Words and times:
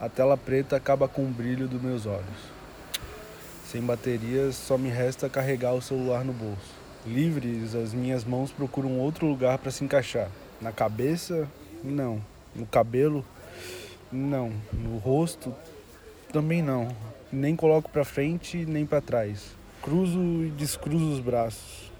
A 0.00 0.08
tela 0.08 0.36
preta 0.36 0.76
acaba 0.76 1.08
com 1.08 1.22
o 1.22 1.28
brilho 1.28 1.66
dos 1.66 1.82
meus 1.82 2.06
olhos. 2.06 2.58
Sem 3.66 3.82
baterias, 3.82 4.54
só 4.54 4.78
me 4.78 4.88
resta 4.88 5.28
carregar 5.28 5.74
o 5.74 5.82
celular 5.82 6.24
no 6.24 6.32
bolso. 6.32 6.72
Livres, 7.04 7.74
as 7.74 7.92
minhas 7.92 8.24
mãos 8.24 8.52
procuram 8.52 9.00
outro 9.00 9.26
lugar 9.26 9.58
para 9.58 9.72
se 9.72 9.82
encaixar. 9.82 10.28
Na 10.60 10.70
cabeça? 10.70 11.48
Não. 11.82 12.22
No 12.54 12.64
cabelo? 12.64 13.24
Não. 14.12 14.52
No 14.72 14.98
rosto? 14.98 15.52
Também 16.32 16.62
não. 16.62 16.94
Nem 17.32 17.56
coloco 17.56 17.90
para 17.90 18.04
frente 18.04 18.64
nem 18.64 18.86
para 18.86 19.00
trás. 19.00 19.56
Cruzo 19.82 20.20
e 20.20 20.52
descruzo 20.56 21.12
os 21.12 21.18
braços. 21.18 21.90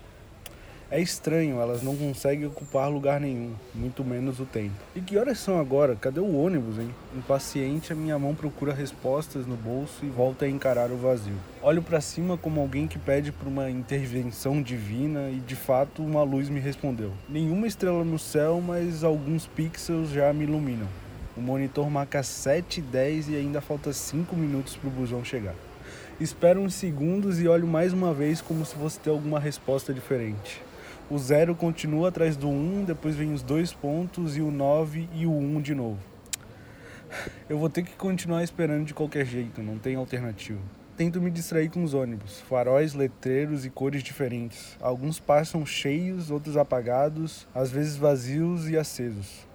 É 0.91 0.99
estranho, 0.99 1.61
elas 1.61 1.83
não 1.83 1.95
conseguem 1.95 2.47
ocupar 2.47 2.91
lugar 2.91 3.21
nenhum, 3.21 3.53
muito 3.75 4.03
menos 4.03 4.41
o 4.41 4.47
tempo. 4.47 4.75
E 4.97 5.03
que 5.03 5.19
horas 5.19 5.39
são 5.39 5.61
agora? 5.61 5.95
Cadê 5.95 6.19
o 6.19 6.35
ônibus, 6.35 6.79
hein? 6.79 6.89
Impaciente, 7.15 7.93
a 7.93 7.97
minha 7.97 8.19
mão 8.19 8.35
procura 8.35 8.73
respostas 8.73 9.47
no 9.47 9.55
bolso 9.55 10.03
e 10.03 10.09
volta 10.09 10.47
a 10.47 10.49
encarar 10.49 10.91
o 10.91 10.97
vazio. 10.97 11.37
Olho 11.61 11.83
para 11.83 12.01
cima 12.01 12.39
como 12.39 12.63
alguém 12.63 12.89
que 12.89 12.99
pede 12.99 13.31
por 13.31 13.47
uma 13.47 13.69
intervenção 13.69 14.63
divina 14.63 15.29
e 15.29 15.41
de 15.41 15.55
fato 15.55 16.03
uma 16.03 16.23
luz 16.23 16.49
me 16.49 16.59
respondeu. 16.59 17.13
Nenhuma 17.29 17.67
estrela 17.67 18.03
no 18.03 18.19
céu, 18.19 18.59
mas 18.59 19.05
alguns 19.05 19.47
pixels 19.47 20.09
já 20.09 20.33
me 20.33 20.45
iluminam. 20.45 20.89
O 21.37 21.41
monitor 21.43 21.91
marca 21.91 22.23
7 22.23 22.81
e 22.81 22.83
10 22.83 23.29
ainda 23.35 23.61
falta 23.61 23.93
5 23.93 24.35
minutos 24.35 24.75
para 24.75 24.89
o 24.89 24.91
busão 24.91 25.23
chegar. 25.23 25.55
Espero 26.19 26.63
uns 26.63 26.73
segundos 26.73 27.39
e 27.43 27.47
olho 27.47 27.67
mais 27.67 27.93
uma 27.93 28.15
vez 28.15 28.41
como 28.41 28.65
se 28.65 28.75
fosse 28.75 28.99
ter 28.99 29.11
alguma 29.11 29.39
resposta 29.39 29.93
diferente. 29.93 30.67
O 31.11 31.17
zero 31.17 31.55
continua 31.55 32.11
atrás 32.11 32.37
do 32.37 32.49
1, 32.49 32.53
um, 32.53 32.85
depois 32.85 33.17
vem 33.17 33.33
os 33.33 33.43
dois 33.43 33.73
pontos 33.73 34.37
e 34.37 34.43
o 34.43 34.51
9 34.51 35.09
e 35.15 35.25
o 35.25 35.33
1 35.33 35.57
um 35.57 35.61
de 35.63 35.75
novo. 35.75 35.99
Eu 37.49 37.59
vou 37.59 37.71
ter 37.71 37.83
que 37.83 37.97
continuar 37.97 38.45
esperando 38.45 38.85
de 38.85 38.93
qualquer 38.93 39.25
jeito, 39.25 39.63
não 39.63 39.79
tem 39.79 39.97
alternativa. 39.97 40.61
Tento 40.99 41.19
me 41.19 41.31
distrair 41.31 41.71
com 41.71 41.83
os 41.83 41.95
ônibus, 41.95 42.41
faróis, 42.43 42.93
letreiros 42.93 43.65
e 43.65 43.71
cores 43.71 44.03
diferentes. 44.03 44.77
Alguns 44.83 45.19
passam 45.19 45.65
cheios, 45.65 46.31
outros 46.31 46.59
apagados, 46.59 47.49
às 47.55 47.71
vezes 47.71 47.97
vazios 47.97 48.69
e 48.69 48.77
acesos. 48.77 49.47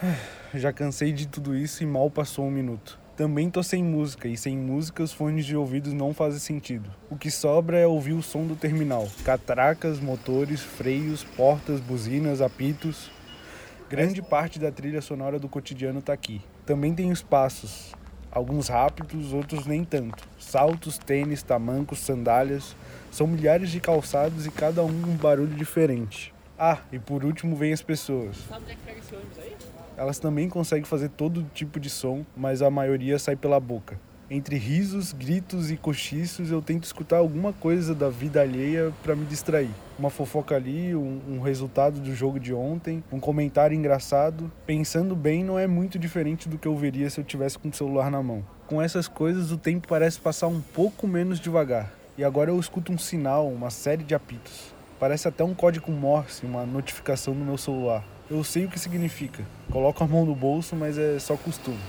Já 0.54 0.72
cansei 0.72 1.12
de 1.12 1.28
tudo 1.28 1.54
isso 1.54 1.82
e 1.82 1.86
mal 1.86 2.10
passou 2.10 2.46
um 2.46 2.50
minuto. 2.50 3.01
Também 3.14 3.50
tô 3.50 3.62
sem 3.62 3.84
música 3.84 4.26
e 4.26 4.38
sem 4.38 4.56
música 4.56 5.02
os 5.02 5.12
fones 5.12 5.44
de 5.44 5.54
ouvidos 5.54 5.92
não 5.92 6.14
fazem 6.14 6.40
sentido. 6.40 6.88
O 7.10 7.16
que 7.16 7.30
sobra 7.30 7.78
é 7.78 7.86
ouvir 7.86 8.14
o 8.14 8.22
som 8.22 8.46
do 8.46 8.56
terminal: 8.56 9.06
catracas, 9.22 10.00
motores, 10.00 10.62
freios, 10.62 11.22
portas, 11.22 11.78
buzinas, 11.78 12.40
apitos. 12.40 13.10
Grande 13.90 14.22
parte 14.22 14.58
da 14.58 14.72
trilha 14.72 15.02
sonora 15.02 15.38
do 15.38 15.46
cotidiano 15.46 16.00
tá 16.00 16.14
aqui. 16.14 16.40
Também 16.64 16.94
tem 16.94 17.12
os 17.12 17.22
passos, 17.22 17.92
alguns 18.30 18.68
rápidos, 18.68 19.34
outros 19.34 19.66
nem 19.66 19.84
tanto. 19.84 20.26
Saltos, 20.38 20.96
tênis, 20.96 21.42
tamancos, 21.42 21.98
sandálias. 21.98 22.74
São 23.10 23.26
milhares 23.26 23.70
de 23.70 23.78
calçados 23.78 24.46
e 24.46 24.50
cada 24.50 24.82
um 24.82 24.88
um 24.88 25.16
barulho 25.18 25.54
diferente. 25.54 26.32
Ah, 26.64 26.78
e 26.92 26.98
por 27.00 27.24
último 27.24 27.56
vem 27.56 27.72
as 27.72 27.82
pessoas. 27.82 28.36
Sabe 28.48 28.62
onde 28.62 28.70
é 28.70 28.74
que 28.76 28.82
pega 28.82 29.00
esse 29.00 29.12
ônibus 29.12 29.36
aí? 29.40 29.56
Elas 29.96 30.20
também 30.20 30.48
conseguem 30.48 30.84
fazer 30.84 31.08
todo 31.08 31.44
tipo 31.52 31.80
de 31.80 31.90
som, 31.90 32.24
mas 32.36 32.62
a 32.62 32.70
maioria 32.70 33.18
sai 33.18 33.34
pela 33.34 33.58
boca. 33.58 33.98
Entre 34.30 34.56
risos, 34.56 35.12
gritos 35.12 35.72
e 35.72 35.76
cochichos, 35.76 36.52
eu 36.52 36.62
tento 36.62 36.84
escutar 36.84 37.16
alguma 37.16 37.52
coisa 37.52 37.96
da 37.96 38.08
vida 38.08 38.40
alheia 38.40 38.92
para 39.02 39.16
me 39.16 39.26
distrair. 39.26 39.70
Uma 39.98 40.08
fofoca 40.08 40.54
ali, 40.54 40.94
um, 40.94 41.20
um, 41.30 41.40
resultado 41.40 41.98
do 41.98 42.14
jogo 42.14 42.38
de 42.38 42.54
ontem, 42.54 43.02
um 43.10 43.18
comentário 43.18 43.76
engraçado. 43.76 44.48
Pensando 44.64 45.16
bem, 45.16 45.42
não 45.42 45.58
é 45.58 45.66
muito 45.66 45.98
diferente 45.98 46.48
do 46.48 46.56
que 46.56 46.68
eu 46.68 46.76
veria 46.76 47.10
se 47.10 47.18
eu 47.18 47.24
tivesse 47.24 47.58
com 47.58 47.70
o 47.70 47.74
celular 47.74 48.08
na 48.08 48.22
mão. 48.22 48.46
Com 48.68 48.80
essas 48.80 49.08
coisas, 49.08 49.50
o 49.50 49.56
tempo 49.56 49.88
parece 49.88 50.20
passar 50.20 50.46
um 50.46 50.60
pouco 50.60 51.08
menos 51.08 51.40
devagar. 51.40 51.92
E 52.16 52.22
agora 52.22 52.52
eu 52.52 52.60
escuto 52.60 52.92
um 52.92 52.98
sinal, 52.98 53.48
uma 53.48 53.68
série 53.68 54.04
de 54.04 54.14
apitos. 54.14 54.71
Parece 55.02 55.26
até 55.26 55.42
um 55.42 55.52
código 55.52 55.90
Morse, 55.90 56.46
uma 56.46 56.64
notificação 56.64 57.34
no 57.34 57.44
meu 57.44 57.58
celular. 57.58 58.04
Eu 58.30 58.44
sei 58.44 58.66
o 58.66 58.68
que 58.68 58.78
significa. 58.78 59.44
Coloco 59.68 60.04
a 60.04 60.06
mão 60.06 60.24
no 60.24 60.32
bolso, 60.32 60.76
mas 60.76 60.96
é 60.96 61.18
só 61.18 61.36
costume. 61.36 61.80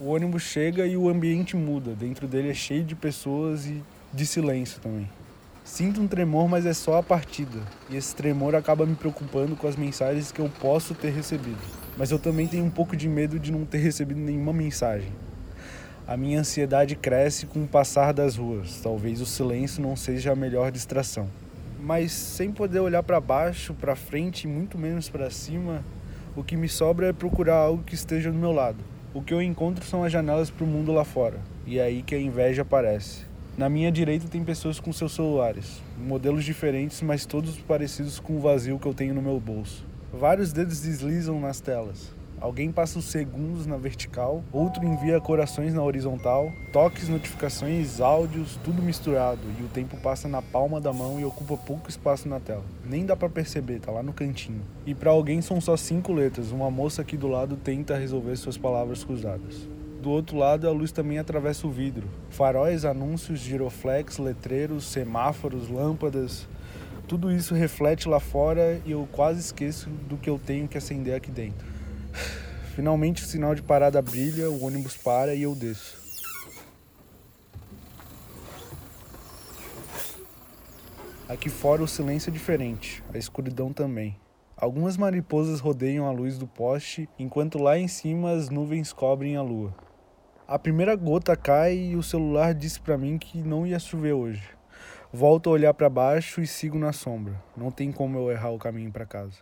O 0.00 0.06
ônibus 0.06 0.44
chega 0.44 0.86
e 0.86 0.96
o 0.96 1.10
ambiente 1.10 1.54
muda. 1.54 1.94
Dentro 1.94 2.26
dele 2.26 2.48
é 2.48 2.54
cheio 2.54 2.82
de 2.82 2.94
pessoas 2.94 3.66
e 3.66 3.84
de 4.10 4.24
silêncio 4.26 4.80
também. 4.80 5.10
Sinto 5.62 6.00
um 6.00 6.08
tremor, 6.08 6.48
mas 6.48 6.64
é 6.64 6.72
só 6.72 6.96
a 6.96 7.02
partida. 7.02 7.60
E 7.90 7.96
esse 7.96 8.16
tremor 8.16 8.54
acaba 8.54 8.86
me 8.86 8.94
preocupando 8.94 9.54
com 9.54 9.68
as 9.68 9.76
mensagens 9.76 10.32
que 10.32 10.40
eu 10.40 10.50
posso 10.58 10.94
ter 10.94 11.10
recebido. 11.10 11.83
Mas 11.96 12.10
eu 12.10 12.18
também 12.18 12.46
tenho 12.46 12.64
um 12.64 12.70
pouco 12.70 12.96
de 12.96 13.08
medo 13.08 13.38
de 13.38 13.52
não 13.52 13.64
ter 13.64 13.78
recebido 13.78 14.20
nenhuma 14.20 14.52
mensagem. 14.52 15.12
A 16.06 16.16
minha 16.16 16.40
ansiedade 16.40 16.96
cresce 16.96 17.46
com 17.46 17.62
o 17.62 17.68
passar 17.68 18.12
das 18.12 18.36
ruas. 18.36 18.80
Talvez 18.82 19.20
o 19.20 19.26
silêncio 19.26 19.80
não 19.80 19.96
seja 19.96 20.32
a 20.32 20.36
melhor 20.36 20.70
distração. 20.70 21.28
Mas 21.80 22.12
sem 22.12 22.50
poder 22.50 22.80
olhar 22.80 23.02
para 23.02 23.20
baixo, 23.20 23.72
para 23.74 23.94
frente 23.94 24.44
e 24.44 24.46
muito 24.46 24.76
menos 24.76 25.08
para 25.08 25.30
cima, 25.30 25.84
o 26.36 26.42
que 26.42 26.56
me 26.56 26.68
sobra 26.68 27.06
é 27.06 27.12
procurar 27.12 27.56
algo 27.56 27.84
que 27.84 27.94
esteja 27.94 28.30
do 28.30 28.36
meu 28.36 28.52
lado. 28.52 28.78
O 29.14 29.22
que 29.22 29.32
eu 29.32 29.40
encontro 29.40 29.84
são 29.84 30.02
as 30.02 30.10
janelas 30.10 30.50
para 30.50 30.64
o 30.64 30.66
mundo 30.66 30.92
lá 30.92 31.04
fora. 31.04 31.38
E 31.64 31.78
é 31.78 31.84
aí 31.84 32.02
que 32.02 32.14
a 32.14 32.20
inveja 32.20 32.62
aparece. 32.62 33.22
Na 33.56 33.68
minha 33.68 33.92
direita 33.92 34.26
tem 34.26 34.42
pessoas 34.42 34.80
com 34.80 34.92
seus 34.92 35.14
celulares, 35.14 35.80
modelos 35.96 36.44
diferentes, 36.44 37.00
mas 37.00 37.24
todos 37.24 37.56
parecidos 37.56 38.18
com 38.18 38.36
o 38.36 38.40
vazio 38.40 38.80
que 38.80 38.86
eu 38.86 38.92
tenho 38.92 39.14
no 39.14 39.22
meu 39.22 39.38
bolso. 39.38 39.86
Vários 40.18 40.52
dedos 40.52 40.80
deslizam 40.80 41.40
nas 41.40 41.58
telas. 41.60 42.12
Alguém 42.40 42.70
passa 42.70 43.00
os 43.00 43.06
segundos 43.06 43.66
na 43.66 43.76
vertical, 43.76 44.44
outro 44.52 44.84
envia 44.84 45.20
corações 45.20 45.74
na 45.74 45.82
horizontal, 45.82 46.52
toques, 46.72 47.08
notificações, 47.08 48.00
áudios, 48.00 48.56
tudo 48.62 48.80
misturado 48.80 49.40
e 49.58 49.64
o 49.64 49.68
tempo 49.68 49.96
passa 49.96 50.28
na 50.28 50.40
palma 50.40 50.80
da 50.80 50.92
mão 50.92 51.18
e 51.18 51.24
ocupa 51.24 51.56
pouco 51.56 51.90
espaço 51.90 52.28
na 52.28 52.38
tela. 52.38 52.62
Nem 52.84 53.04
dá 53.04 53.16
para 53.16 53.28
perceber, 53.28 53.80
tá 53.80 53.90
lá 53.90 54.04
no 54.04 54.12
cantinho. 54.12 54.60
E 54.86 54.94
para 54.94 55.10
alguém 55.10 55.42
são 55.42 55.60
só 55.60 55.76
cinco 55.76 56.12
letras. 56.12 56.52
Uma 56.52 56.70
moça 56.70 57.02
aqui 57.02 57.16
do 57.16 57.26
lado 57.26 57.56
tenta 57.56 57.98
resolver 57.98 58.36
suas 58.36 58.56
palavras 58.56 59.02
cruzadas. 59.02 59.66
Do 60.00 60.10
outro 60.10 60.36
lado, 60.36 60.68
a 60.68 60.70
luz 60.70 60.92
também 60.92 61.18
atravessa 61.18 61.66
o 61.66 61.70
vidro. 61.70 62.06
Faróis, 62.30 62.84
anúncios, 62.84 63.40
giroflex, 63.40 64.18
letreiros, 64.18 64.84
semáforos, 64.84 65.68
lâmpadas. 65.68 66.46
Tudo 67.06 67.30
isso 67.30 67.54
reflete 67.54 68.08
lá 68.08 68.18
fora 68.18 68.80
e 68.84 68.92
eu 68.92 69.06
quase 69.12 69.40
esqueço 69.40 69.90
do 69.90 70.16
que 70.16 70.28
eu 70.28 70.38
tenho 70.38 70.66
que 70.66 70.78
acender 70.78 71.14
aqui 71.14 71.30
dentro. 71.30 71.66
Finalmente 72.74 73.22
o 73.22 73.26
sinal 73.26 73.54
de 73.54 73.62
parada 73.62 74.00
brilha, 74.00 74.50
o 74.50 74.64
ônibus 74.64 74.96
para 74.96 75.34
e 75.34 75.42
eu 75.42 75.54
desço. 75.54 76.02
Aqui 81.28 81.50
fora 81.50 81.82
o 81.82 81.88
silêncio 81.88 82.30
é 82.30 82.32
diferente, 82.32 83.02
a 83.12 83.18
escuridão 83.18 83.72
também. 83.72 84.16
Algumas 84.56 84.96
mariposas 84.96 85.60
rodeiam 85.60 86.06
a 86.06 86.10
luz 86.10 86.38
do 86.38 86.46
poste, 86.46 87.08
enquanto 87.18 87.58
lá 87.58 87.78
em 87.78 87.88
cima 87.88 88.30
as 88.30 88.48
nuvens 88.48 88.92
cobrem 88.92 89.36
a 89.36 89.42
lua. 89.42 89.74
A 90.46 90.58
primeira 90.58 90.94
gota 90.96 91.36
cai 91.36 91.76
e 91.76 91.96
o 91.96 92.02
celular 92.02 92.54
disse 92.54 92.80
para 92.80 92.96
mim 92.96 93.18
que 93.18 93.38
não 93.38 93.66
ia 93.66 93.78
chover 93.78 94.12
hoje. 94.12 94.42
Volto 95.16 95.48
a 95.48 95.52
olhar 95.52 95.72
para 95.72 95.88
baixo 95.88 96.40
e 96.40 96.46
sigo 96.46 96.76
na 96.76 96.92
sombra. 96.92 97.40
Não 97.56 97.70
tem 97.70 97.92
como 97.92 98.18
eu 98.18 98.32
errar 98.32 98.50
o 98.50 98.58
caminho 98.58 98.90
para 98.90 99.06
casa. 99.06 99.36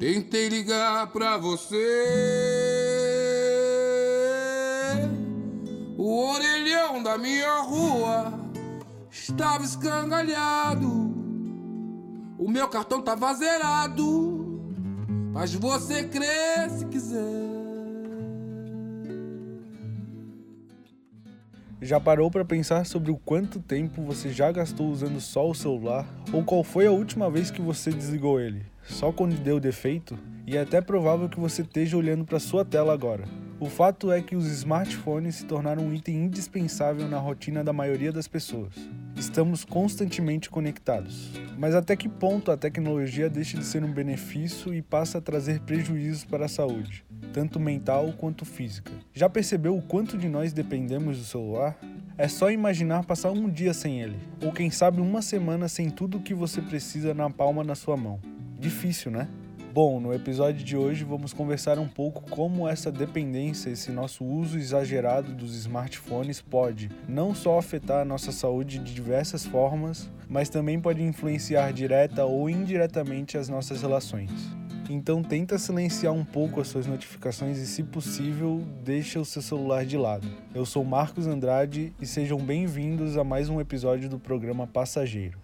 Tentei 0.00 0.48
ligar 0.48 1.12
pra 1.12 1.36
você. 1.36 1.76
O 5.96 6.26
orelhão 6.28 7.00
da 7.00 7.16
minha 7.16 7.60
rua 7.60 8.32
estava 9.08 9.62
escangalhado. 9.62 10.90
O 12.36 12.50
meu 12.50 12.68
cartão 12.68 13.00
tava 13.00 13.32
zerado. 13.34 14.60
Mas 15.32 15.54
você 15.54 16.02
crê 16.02 16.68
se 16.68 16.84
quiser. 16.86 17.51
Já 21.82 21.98
parou 21.98 22.30
para 22.30 22.44
pensar 22.44 22.86
sobre 22.86 23.10
o 23.10 23.16
quanto 23.16 23.58
tempo 23.58 24.02
você 24.02 24.30
já 24.30 24.52
gastou 24.52 24.88
usando 24.88 25.20
só 25.20 25.50
o 25.50 25.54
celular? 25.54 26.06
Ou 26.32 26.44
qual 26.44 26.62
foi 26.62 26.86
a 26.86 26.92
última 26.92 27.28
vez 27.28 27.50
que 27.50 27.60
você 27.60 27.90
desligou 27.90 28.40
ele? 28.40 28.64
só 28.84 29.12
quando 29.12 29.40
deu 29.40 29.60
defeito, 29.60 30.18
e 30.46 30.56
é 30.56 30.60
até 30.60 30.80
provável 30.80 31.28
que 31.28 31.38
você 31.38 31.62
esteja 31.62 31.96
olhando 31.96 32.24
para 32.24 32.40
sua 32.40 32.64
tela 32.64 32.92
agora. 32.92 33.24
O 33.60 33.66
fato 33.66 34.10
é 34.10 34.20
que 34.20 34.34
os 34.34 34.46
smartphones 34.46 35.36
se 35.36 35.44
tornaram 35.44 35.84
um 35.84 35.94
item 35.94 36.24
indispensável 36.24 37.06
na 37.08 37.18
rotina 37.18 37.62
da 37.62 37.72
maioria 37.72 38.10
das 38.10 38.26
pessoas. 38.26 38.74
Estamos 39.14 39.64
constantemente 39.64 40.50
conectados. 40.50 41.30
Mas 41.56 41.74
até 41.76 41.94
que 41.94 42.08
ponto 42.08 42.50
a 42.50 42.56
tecnologia 42.56 43.30
deixa 43.30 43.56
de 43.56 43.64
ser 43.64 43.84
um 43.84 43.92
benefício 43.92 44.74
e 44.74 44.82
passa 44.82 45.18
a 45.18 45.20
trazer 45.20 45.60
prejuízos 45.60 46.24
para 46.24 46.46
a 46.46 46.48
saúde, 46.48 47.04
tanto 47.32 47.58
mental 47.58 48.12
quanto 48.18 48.44
física? 48.44 48.92
Já 49.14 49.28
percebeu 49.28 49.76
o 49.76 49.82
quanto 49.82 50.18
de 50.18 50.28
nós 50.28 50.52
dependemos 50.52 51.18
do 51.18 51.24
celular? 51.24 51.78
É 52.18 52.28
só 52.28 52.50
imaginar 52.50 53.04
passar 53.04 53.30
um 53.30 53.48
dia 53.48 53.72
sem 53.72 54.02
ele, 54.02 54.18
ou 54.42 54.52
quem 54.52 54.70
sabe 54.70 55.00
uma 55.00 55.22
semana 55.22 55.66
sem 55.66 55.88
tudo 55.88 56.18
o 56.18 56.22
que 56.22 56.34
você 56.34 56.60
precisa 56.60 57.14
na 57.14 57.30
palma 57.30 57.64
da 57.64 57.74
sua 57.74 57.96
mão. 57.96 58.20
Difícil, 58.60 59.10
né? 59.10 59.28
Bom, 59.72 59.98
no 59.98 60.12
episódio 60.12 60.62
de 60.62 60.76
hoje 60.76 61.02
vamos 61.02 61.32
conversar 61.32 61.78
um 61.78 61.88
pouco 61.88 62.22
como 62.28 62.68
essa 62.68 62.92
dependência, 62.92 63.70
esse 63.70 63.90
nosso 63.90 64.22
uso 64.22 64.58
exagerado 64.58 65.32
dos 65.32 65.56
smartphones 65.56 66.42
pode 66.42 66.90
não 67.08 67.34
só 67.34 67.58
afetar 67.58 68.02
a 68.02 68.04
nossa 68.04 68.30
saúde 68.32 68.78
de 68.78 68.92
diversas 68.92 69.46
formas, 69.46 70.10
mas 70.28 70.50
também 70.50 70.78
pode 70.78 71.02
influenciar 71.02 71.72
direta 71.72 72.26
ou 72.26 72.50
indiretamente 72.50 73.38
as 73.38 73.48
nossas 73.48 73.80
relações. 73.80 74.30
Então 74.94 75.22
tenta 75.22 75.56
silenciar 75.56 76.12
um 76.12 76.22
pouco 76.22 76.60
as 76.60 76.68
suas 76.68 76.86
notificações 76.86 77.56
e, 77.56 77.66
se 77.66 77.82
possível, 77.82 78.62
deixa 78.84 79.18
o 79.18 79.24
seu 79.24 79.40
celular 79.40 79.86
de 79.86 79.96
lado. 79.96 80.28
Eu 80.54 80.66
sou 80.66 80.84
Marcos 80.84 81.26
Andrade 81.26 81.94
e 81.98 82.04
sejam 82.04 82.38
bem-vindos 82.38 83.16
a 83.16 83.24
mais 83.24 83.48
um 83.48 83.58
episódio 83.58 84.10
do 84.10 84.18
programa 84.18 84.66
Passageiro. 84.66 85.41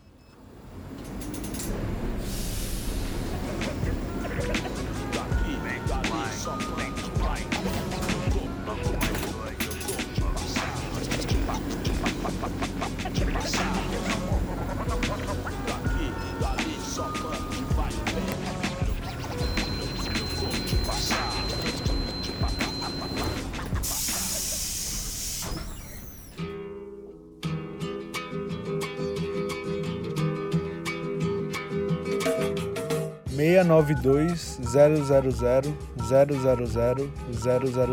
692 33.58 34.60
000 34.62 35.04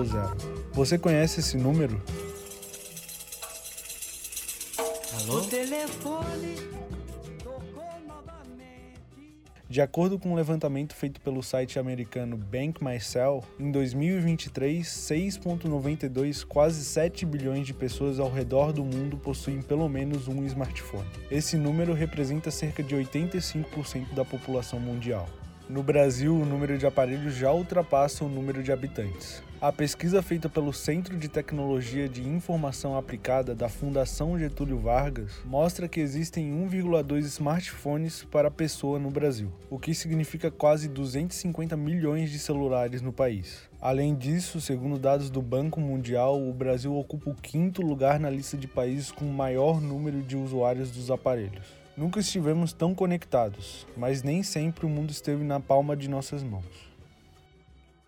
000 0.06 0.36
Você 0.74 0.98
conhece 1.00 1.40
esse 1.40 1.58
número? 1.58 2.00
Alô? 5.22 5.42
Telefone 5.42 6.56
tocou 7.44 7.84
novamente. 8.08 9.34
De 9.68 9.82
acordo 9.82 10.20
com 10.20 10.34
um 10.34 10.36
levantamento 10.36 10.94
feito 10.94 11.20
pelo 11.20 11.42
site 11.42 11.80
americano 11.80 12.38
Bank 12.38 12.80
em 13.60 13.72
2023, 13.72 14.86
6,92, 14.86 16.46
quase 16.46 16.86
7 16.86 17.26
bilhões 17.26 17.66
de 17.66 17.74
pessoas 17.74 18.20
ao 18.20 18.32
redor 18.32 18.72
do 18.72 18.84
mundo 18.84 19.18
possuem 19.18 19.64
pelo 19.64 19.90
menos 19.90 20.28
um 20.28 20.46
smartphone. 20.46 21.10
Esse 21.32 21.58
número 21.58 21.94
representa 21.94 22.52
cerca 22.52 22.84
de 22.84 22.96
85% 22.96 24.14
da 24.14 24.24
população 24.24 24.80
mundial. 24.80 25.28
No 25.68 25.82
Brasil, 25.82 26.36
o 26.36 26.46
número 26.46 26.78
de 26.78 26.86
aparelhos 26.86 27.34
já 27.34 27.52
ultrapassa 27.52 28.24
o 28.24 28.30
número 28.30 28.62
de 28.62 28.72
habitantes. 28.72 29.42
A 29.60 29.72
pesquisa 29.72 30.22
feita 30.22 30.48
pelo 30.48 30.72
Centro 30.72 31.18
de 31.18 31.28
Tecnologia 31.28 32.08
de 32.08 32.22
Informação 32.22 32.96
Aplicada 32.96 33.56
da 33.56 33.68
Fundação 33.68 34.38
Getúlio 34.38 34.78
Vargas 34.78 35.32
mostra 35.44 35.88
que 35.88 36.00
existem 36.00 36.52
1,2 36.52 37.22
smartphones 37.22 38.24
para 38.24 38.52
pessoa 38.52 39.00
no 39.00 39.10
Brasil, 39.10 39.52
o 39.68 39.80
que 39.80 39.96
significa 39.96 40.52
quase 40.52 40.88
250 40.88 41.76
milhões 41.76 42.30
de 42.30 42.38
celulares 42.38 43.02
no 43.02 43.12
país. 43.12 43.68
Além 43.82 44.14
disso, 44.14 44.62
segundo 44.62 45.00
dados 45.00 45.32
do 45.32 45.42
Banco 45.42 45.82
Mundial, 45.82 46.40
o 46.40 46.54
Brasil 46.54 46.96
ocupa 46.96 47.32
o 47.32 47.36
quinto 47.36 47.82
lugar 47.82 48.20
na 48.20 48.30
lista 48.30 48.56
de 48.56 48.68
países 48.68 49.12
com 49.12 49.26
maior 49.26 49.82
número 49.82 50.22
de 50.22 50.38
usuários 50.38 50.92
dos 50.92 51.10
aparelhos. 51.10 51.85
Nunca 51.98 52.20
estivemos 52.20 52.74
tão 52.74 52.94
conectados, 52.94 53.88
mas 53.96 54.22
nem 54.22 54.44
sempre 54.44 54.86
o 54.86 54.90
mundo 54.90 55.12
esteve 55.12 55.46
na 55.46 55.62
palma 55.62 55.96
de 55.96 56.10
nossas 56.10 56.44
mãos. 56.44 56.66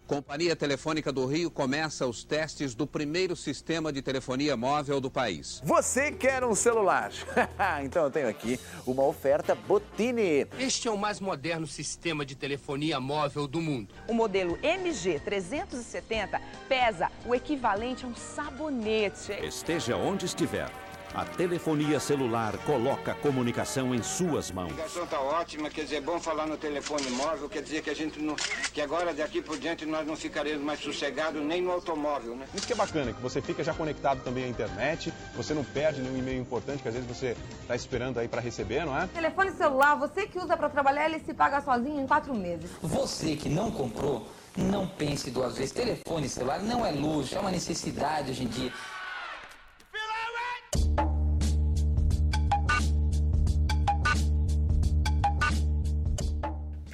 Companhia 0.05 0.55
Telefônica 0.55 1.11
do 1.11 1.25
Rio 1.25 1.51
começa 1.51 2.07
os 2.07 2.23
testes 2.23 2.73
do 2.73 2.87
primeiro 2.87 3.35
sistema 3.35 3.91
de 3.91 4.01
telefonia 4.01 4.55
móvel 4.55 5.01
do 5.01 5.11
país. 5.11 5.61
Você 5.65 6.13
quer 6.13 6.45
um 6.45 6.55
celular? 6.55 7.11
então 7.83 8.05
eu 8.05 8.11
tenho 8.11 8.29
aqui 8.29 8.57
uma 8.85 9.03
oferta 9.03 9.53
Botini. 9.53 10.47
Este 10.57 10.87
é 10.87 10.91
o 10.91 10.97
mais 10.97 11.19
moderno 11.19 11.67
sistema 11.67 12.25
de 12.25 12.35
telefonia 12.35 13.01
móvel 13.01 13.47
do 13.47 13.61
mundo. 13.61 13.93
O 14.07 14.13
modelo 14.13 14.57
MG 14.63 15.19
370 15.19 16.41
pesa 16.69 17.11
o 17.25 17.35
equivalente 17.35 18.05
a 18.05 18.07
um 18.07 18.15
sabonete. 18.15 19.33
Esteja 19.43 19.97
onde 19.97 20.25
estiver. 20.25 20.86
A 21.13 21.23
telefonia 21.25 21.99
celular 21.99 22.57
coloca 22.59 23.13
a 23.13 23.15
comunicação 23.15 23.95
em 23.95 24.03
suas 24.03 24.51
mãos. 24.51 24.71
A 24.71 24.75
ligação 24.75 25.03
está 25.03 25.19
ótima, 25.19 25.69
quer 25.69 25.83
dizer, 25.83 25.95
é 25.95 26.01
bom 26.01 26.19
falar 26.19 26.45
no 26.45 26.57
telefone 26.57 27.09
móvel, 27.11 27.49
quer 27.49 27.63
dizer 27.63 27.81
que 27.81 27.89
a 27.89 27.95
gente 27.95 28.21
não. 28.21 28.35
que 28.73 28.81
agora 28.81 29.13
daqui 29.13 29.41
por 29.41 29.57
diante 29.57 29.85
nós 29.85 30.05
não 30.05 30.15
ficaremos 30.15 30.63
mais 30.63 30.79
sossegados 30.79 31.41
nem 31.41 31.61
no 31.61 31.71
automóvel, 31.71 32.35
né? 32.35 32.45
Isso 32.53 32.67
que 32.67 32.73
é 32.73 32.75
bacana, 32.75 33.13
que 33.13 33.21
você 33.21 33.41
fica 33.41 33.63
já 33.63 33.73
conectado 33.73 34.21
também 34.23 34.43
à 34.43 34.47
internet, 34.47 35.13
você 35.35 35.53
não 35.53 35.63
perde 35.63 36.01
nenhum 36.01 36.17
e-mail 36.17 36.41
importante 36.41 36.83
que 36.83 36.87
às 36.87 36.93
vezes 36.93 37.07
você 37.07 37.35
está 37.61 37.75
esperando 37.75 38.19
aí 38.19 38.27
para 38.27 38.41
receber, 38.41 38.85
não 38.85 38.95
é? 38.95 39.07
Telefone 39.07 39.51
celular, 39.51 39.95
você 39.95 40.27
que 40.27 40.37
usa 40.37 40.55
para 40.57 40.69
trabalhar, 40.69 41.05
ele 41.05 41.19
se 41.19 41.33
paga 41.33 41.61
sozinho 41.61 42.01
em 42.01 42.05
quatro 42.05 42.35
meses. 42.35 42.69
Você 42.81 43.35
que 43.35 43.49
não 43.49 43.71
comprou, 43.71 44.27
não 44.55 44.85
pense 44.85 45.31
duas 45.31 45.57
vezes. 45.57 45.71
Telefone 45.71 46.27
celular 46.27 46.61
não 46.61 46.85
é 46.85 46.91
luxo, 46.91 47.35
é 47.35 47.39
uma 47.39 47.51
necessidade 47.51 48.31
hoje 48.31 48.43
em 48.43 48.47
dia. 48.47 48.73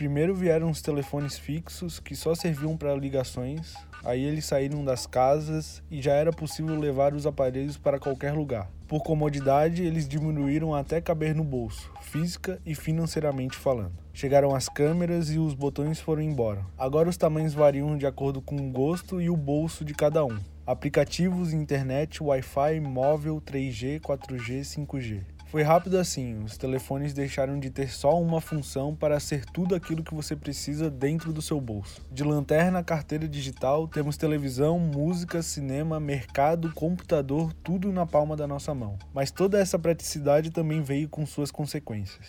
Primeiro 0.03 0.35
vieram 0.35 0.69
os 0.69 0.81
telefones 0.81 1.39
fixos 1.39 1.97
que 1.97 2.13
só 2.13 2.35
serviam 2.35 2.75
para 2.75 2.93
ligações, 2.93 3.73
aí 4.03 4.21
eles 4.21 4.43
saíram 4.43 4.83
das 4.83 5.07
casas 5.07 5.81
e 5.89 6.01
já 6.01 6.11
era 6.11 6.29
possível 6.29 6.77
levar 6.77 7.13
os 7.13 7.25
aparelhos 7.25 7.77
para 7.77 7.97
qualquer 7.97 8.33
lugar. 8.33 8.69
Por 8.85 9.01
comodidade, 9.01 9.81
eles 9.81 10.05
diminuíram 10.05 10.75
até 10.75 10.99
caber 10.99 11.33
no 11.33 11.45
bolso, 11.45 11.89
física 12.01 12.59
e 12.65 12.75
financeiramente 12.75 13.55
falando. 13.55 13.93
Chegaram 14.13 14.53
as 14.53 14.67
câmeras 14.67 15.31
e 15.31 15.39
os 15.39 15.53
botões 15.53 16.01
foram 16.01 16.21
embora. 16.21 16.65
Agora 16.77 17.07
os 17.07 17.15
tamanhos 17.15 17.53
variam 17.53 17.97
de 17.97 18.05
acordo 18.05 18.41
com 18.41 18.57
o 18.57 18.71
gosto 18.73 19.21
e 19.21 19.29
o 19.29 19.37
bolso 19.37 19.85
de 19.85 19.93
cada 19.93 20.25
um. 20.25 20.37
Aplicativos, 20.67 21.53
internet, 21.53 22.21
Wi-Fi, 22.21 22.81
móvel, 22.81 23.41
3G, 23.41 24.01
4G, 24.01 24.63
5G. 24.63 25.21
Foi 25.53 25.61
rápido 25.61 25.99
assim, 25.99 26.43
os 26.43 26.57
telefones 26.57 27.13
deixaram 27.13 27.59
de 27.59 27.69
ter 27.69 27.87
só 27.87 28.19
uma 28.19 28.41
função 28.41 28.95
para 28.95 29.19
ser 29.19 29.45
tudo 29.45 29.75
aquilo 29.75 30.03
que 30.03 30.15
você 30.15 30.35
precisa 30.35 30.89
dentro 30.89 31.31
do 31.31 31.43
seu 31.43 31.61
bolso. 31.61 32.01
De 32.11 32.23
lanterna 32.23 32.83
carteira 32.83 33.27
digital, 33.27 33.87
temos 33.87 34.17
televisão, 34.17 34.79
música, 34.79 35.43
cinema, 35.43 35.99
mercado, 35.99 36.73
computador, 36.73 37.53
tudo 37.63 37.93
na 37.93 38.03
palma 38.03 38.35
da 38.35 38.47
nossa 38.47 38.73
mão. 38.73 38.97
Mas 39.13 39.29
toda 39.29 39.59
essa 39.59 39.77
praticidade 39.77 40.49
também 40.49 40.81
veio 40.81 41.07
com 41.07 41.23
suas 41.23 41.51
consequências. 41.51 42.27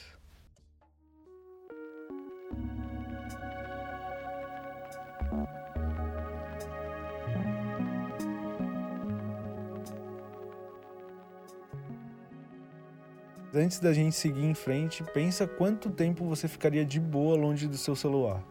Antes 13.56 13.78
da 13.78 13.92
gente 13.92 14.16
seguir 14.16 14.44
em 14.44 14.52
frente, 14.52 15.04
pensa 15.14 15.46
quanto 15.46 15.88
tempo 15.88 16.24
você 16.24 16.48
ficaria 16.48 16.84
de 16.84 16.98
boa 16.98 17.36
longe 17.36 17.68
do 17.68 17.76
seu 17.76 17.94
celular. 17.94 18.42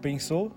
Pensou? 0.00 0.50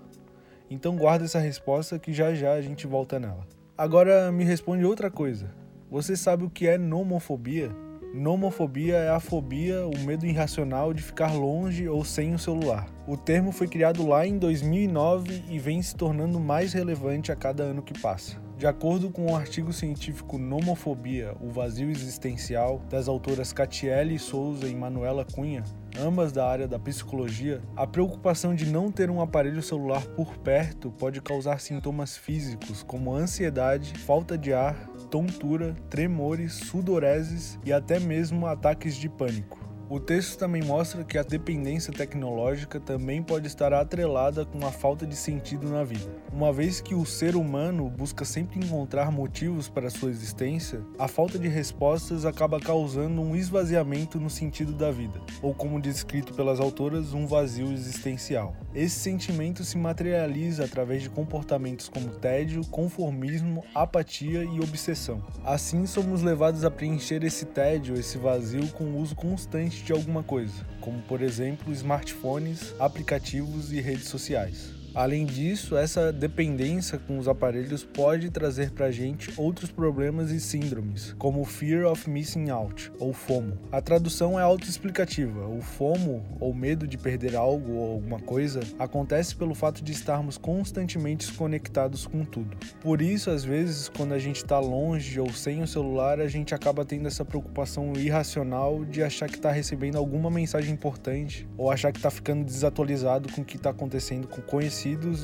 Então 0.70 0.96
guarda 0.96 1.26
essa 1.26 1.38
resposta 1.38 1.98
que 1.98 2.10
já 2.10 2.32
já 2.32 2.54
a 2.54 2.62
gente 2.62 2.86
volta 2.86 3.20
nela. 3.20 3.46
Agora 3.76 4.32
me 4.32 4.44
responde 4.44 4.82
outra 4.82 5.10
coisa. 5.10 5.54
Você 5.90 6.16
sabe 6.16 6.42
o 6.42 6.48
que 6.48 6.66
é 6.66 6.78
nomofobia? 6.78 7.70
Nomofobia 8.14 8.96
é 8.96 9.10
a 9.10 9.20
fobia, 9.20 9.86
o 9.86 9.98
medo 10.06 10.24
irracional 10.24 10.94
de 10.94 11.02
ficar 11.02 11.34
longe 11.34 11.86
ou 11.86 12.02
sem 12.02 12.32
o 12.32 12.38
celular. 12.38 12.88
O 13.06 13.14
termo 13.14 13.52
foi 13.52 13.68
criado 13.68 14.08
lá 14.08 14.26
em 14.26 14.38
2009 14.38 15.44
e 15.50 15.58
vem 15.58 15.82
se 15.82 15.94
tornando 15.94 16.40
mais 16.40 16.72
relevante 16.72 17.30
a 17.30 17.36
cada 17.36 17.64
ano 17.64 17.82
que 17.82 18.00
passa. 18.00 18.45
De 18.56 18.66
acordo 18.66 19.10
com 19.10 19.30
o 19.30 19.36
artigo 19.36 19.70
científico 19.70 20.38
Nomofobia, 20.38 21.36
o 21.42 21.50
vazio 21.50 21.90
existencial, 21.90 22.80
das 22.88 23.06
autoras 23.06 23.52
Catiele 23.52 24.18
Souza 24.18 24.66
e 24.66 24.74
Manuela 24.74 25.26
Cunha, 25.26 25.62
ambas 26.00 26.32
da 26.32 26.48
área 26.48 26.66
da 26.66 26.78
psicologia, 26.78 27.60
a 27.76 27.86
preocupação 27.86 28.54
de 28.54 28.64
não 28.64 28.90
ter 28.90 29.10
um 29.10 29.20
aparelho 29.20 29.62
celular 29.62 30.06
por 30.06 30.38
perto 30.38 30.90
pode 30.90 31.20
causar 31.20 31.60
sintomas 31.60 32.16
físicos 32.16 32.82
como 32.82 33.14
ansiedade, 33.14 33.92
falta 33.98 34.38
de 34.38 34.54
ar, 34.54 34.74
tontura, 35.10 35.76
tremores, 35.90 36.54
sudoreses 36.54 37.58
e 37.62 37.74
até 37.74 38.00
mesmo 38.00 38.46
ataques 38.46 38.96
de 38.96 39.10
pânico. 39.10 39.65
O 39.88 40.00
texto 40.00 40.36
também 40.36 40.64
mostra 40.64 41.04
que 41.04 41.16
a 41.16 41.22
dependência 41.22 41.92
tecnológica 41.92 42.80
também 42.80 43.22
pode 43.22 43.46
estar 43.46 43.72
atrelada 43.72 44.44
com 44.44 44.66
a 44.66 44.72
falta 44.72 45.06
de 45.06 45.14
sentido 45.14 45.68
na 45.68 45.84
vida. 45.84 46.10
Uma 46.32 46.52
vez 46.52 46.80
que 46.80 46.92
o 46.92 47.06
ser 47.06 47.36
humano 47.36 47.88
busca 47.88 48.24
sempre 48.24 48.58
encontrar 48.58 49.12
motivos 49.12 49.68
para 49.68 49.88
sua 49.88 50.10
existência, 50.10 50.80
a 50.98 51.06
falta 51.06 51.38
de 51.38 51.46
respostas 51.46 52.24
acaba 52.24 52.58
causando 52.58 53.22
um 53.22 53.36
esvaziamento 53.36 54.18
no 54.18 54.28
sentido 54.28 54.72
da 54.72 54.90
vida, 54.90 55.20
ou 55.40 55.54
como 55.54 55.80
descrito 55.80 56.34
pelas 56.34 56.58
autoras, 56.58 57.12
um 57.12 57.24
vazio 57.24 57.72
existencial. 57.72 58.56
Esse 58.74 58.98
sentimento 58.98 59.62
se 59.62 59.78
materializa 59.78 60.64
através 60.64 61.02
de 61.02 61.10
comportamentos 61.10 61.88
como 61.88 62.08
tédio, 62.08 62.66
conformismo, 62.72 63.64
apatia 63.72 64.42
e 64.42 64.58
obsessão. 64.58 65.22
Assim, 65.44 65.86
somos 65.86 66.22
levados 66.22 66.64
a 66.64 66.70
preencher 66.72 67.22
esse 67.22 67.46
tédio, 67.46 67.94
esse 67.94 68.18
vazio, 68.18 68.66
com 68.72 68.84
o 68.84 68.98
uso 68.98 69.14
constante 69.14 69.75
de 69.84 69.92
alguma 69.92 70.22
coisa, 70.22 70.64
como 70.80 71.00
por 71.02 71.22
exemplo 71.22 71.72
smartphones, 71.72 72.74
aplicativos 72.78 73.72
e 73.72 73.80
redes 73.80 74.08
sociais. 74.08 74.75
Além 74.96 75.26
disso, 75.26 75.76
essa 75.76 76.10
dependência 76.10 76.98
com 76.98 77.18
os 77.18 77.28
aparelhos 77.28 77.84
pode 77.84 78.30
trazer 78.30 78.70
para 78.70 78.86
a 78.86 78.90
gente 78.90 79.30
outros 79.36 79.70
problemas 79.70 80.30
e 80.30 80.40
síndromes, 80.40 81.14
como 81.18 81.44
Fear 81.44 81.84
of 81.84 82.08
Missing 82.08 82.48
Out, 82.48 82.90
ou 82.98 83.12
FOMO. 83.12 83.58
A 83.70 83.82
tradução 83.82 84.40
é 84.40 84.42
autoexplicativa. 84.42 85.46
O 85.48 85.60
FOMO, 85.60 86.24
ou 86.40 86.54
medo 86.54 86.86
de 86.86 86.96
perder 86.96 87.36
algo 87.36 87.74
ou 87.74 87.92
alguma 87.92 88.18
coisa, 88.20 88.60
acontece 88.78 89.36
pelo 89.36 89.54
fato 89.54 89.84
de 89.84 89.92
estarmos 89.92 90.38
constantemente 90.38 91.30
conectados 91.30 92.06
com 92.06 92.24
tudo. 92.24 92.56
Por 92.80 93.02
isso, 93.02 93.28
às 93.28 93.44
vezes, 93.44 93.90
quando 93.90 94.14
a 94.14 94.18
gente 94.18 94.36
está 94.36 94.58
longe 94.58 95.20
ou 95.20 95.30
sem 95.30 95.62
o 95.62 95.66
celular, 95.66 96.20
a 96.20 96.28
gente 96.28 96.54
acaba 96.54 96.86
tendo 96.86 97.06
essa 97.06 97.22
preocupação 97.22 97.92
irracional 97.94 98.82
de 98.82 99.02
achar 99.02 99.28
que 99.28 99.36
está 99.36 99.52
recebendo 99.52 99.98
alguma 99.98 100.30
mensagem 100.30 100.72
importante 100.72 101.46
ou 101.58 101.70
achar 101.70 101.92
que 101.92 101.98
está 101.98 102.10
ficando 102.10 102.46
desatualizado 102.46 103.30
com 103.30 103.42
o 103.42 103.44
que 103.44 103.58
está 103.58 103.68
acontecendo 103.68 104.26
com 104.26 104.40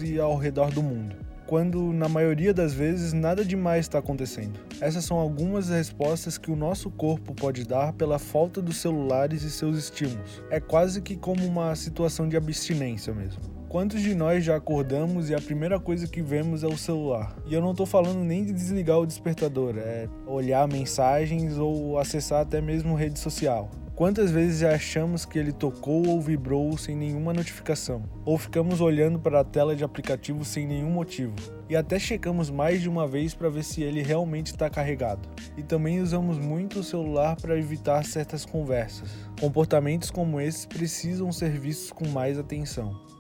e 0.02 0.19
ao 0.19 0.37
redor 0.37 0.71
do 0.73 0.83
mundo, 0.83 1.14
quando 1.47 1.92
na 1.92 2.09
maioria 2.09 2.52
das 2.52 2.75
vezes 2.75 3.12
nada 3.12 3.45
demais 3.45 3.85
está 3.85 3.99
acontecendo. 3.99 4.59
Essas 4.81 5.04
são 5.04 5.19
algumas 5.19 5.69
respostas 5.69 6.37
que 6.37 6.50
o 6.50 6.57
nosso 6.57 6.90
corpo 6.90 7.33
pode 7.33 7.64
dar 7.64 7.92
pela 7.92 8.19
falta 8.19 8.61
dos 8.61 8.78
celulares 8.78 9.42
e 9.45 9.50
seus 9.50 9.78
estímulos. 9.78 10.42
É 10.50 10.59
quase 10.59 11.00
que 11.00 11.16
como 11.16 11.47
uma 11.47 11.75
situação 11.76 12.28
de 12.28 12.37
abstinência 12.37 13.14
mesmo. 13.14 13.40
Quantos 13.69 14.02
de 14.02 14.14
nós 14.14 14.45
já 14.45 14.57
acordamos 14.57 15.31
e 15.31 15.35
a 15.35 15.40
primeira 15.40 15.81
coisa 15.81 16.07
que 16.07 16.21
vemos 16.21 16.62
é 16.62 16.66
o 16.66 16.76
celular? 16.76 17.35
E 17.47 17.54
eu 17.54 17.62
não 17.62 17.75
tô 17.75 17.87
falando 17.87 18.19
nem 18.19 18.45
de 18.45 18.52
desligar 18.52 18.99
o 18.99 19.07
despertador, 19.07 19.76
é 19.78 20.09
olhar 20.26 20.69
mensagens 20.69 21.57
ou 21.57 21.99
acessar 21.99 22.42
até 22.42 22.61
mesmo 22.61 22.95
rede 22.95 23.19
social. 23.19 23.71
Quantas 23.94 24.30
vezes 24.30 24.61
já 24.61 24.75
achamos 24.75 25.26
que 25.26 25.38
ele 25.38 25.52
tocou 25.52 26.08
ou 26.08 26.18
vibrou 26.18 26.78
sem 26.78 26.96
nenhuma 26.96 27.34
notificação? 27.34 28.02
Ou 28.25 28.38
ficamos 28.38 28.80
olhando 28.80 29.18
para 29.18 29.40
a 29.40 29.44
tela 29.44 29.76
de 29.76 29.84
aplicativo 29.84 30.46
sem 30.46 30.66
nenhum 30.66 30.88
motivo? 30.88 31.34
E 31.68 31.76
até 31.76 31.99
checamos 31.99 32.49
mais 32.49 32.80
de 32.80 32.88
uma 32.88 33.06
vez 33.06 33.34
para 33.34 33.50
ver 33.50 33.62
se 33.62 33.82
ele 33.82 34.02
realmente 34.02 34.46
está 34.46 34.70
carregado. 34.70 35.28
E 35.58 35.62
também 35.62 36.00
usamos 36.00 36.38
muito 36.38 36.80
o 36.80 36.84
celular 36.84 37.37
para 37.37 37.58
evitar 37.58 38.02
certas 38.06 38.46
conversas. 38.46 39.11
Comportamentos 39.38 40.11
como 40.11 40.40
esses 40.40 40.64
precisam 40.64 41.30
ser 41.30 41.50
vistos 41.58 41.92
com 41.92 42.08
mais 42.08 42.38
atenção. 42.38 43.12